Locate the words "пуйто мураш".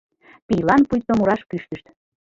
0.89-1.41